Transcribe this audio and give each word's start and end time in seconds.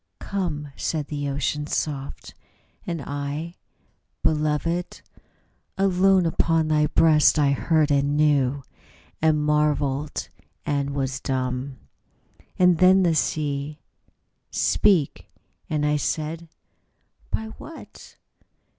''"Come," 0.33 0.71
said 0.75 1.09
the 1.09 1.29
Ocean, 1.29 1.67
soft; 1.67 2.33
and 2.87 3.03
I, 3.05 3.53
"Beloved, 4.23 4.99
Alone 5.77 6.25
upon 6.25 6.67
thy 6.69 6.87
breast 6.87 7.37
I 7.37 7.51
heard 7.51 7.91
and 7.91 8.17
knew 8.17 8.63
And 9.21 9.43
marvelled 9.45 10.27
and 10.65 10.95
was 10.95 11.19
dumb. 11.19 11.77
''And 12.57 12.79
then 12.79 13.03
the 13.03 13.13
sea: 13.13 13.79
"Speak!" 14.49 15.29
And 15.69 15.85
I 15.85 15.97
said, 15.97 16.49
"By 17.29 17.49
what?" 17.59 18.17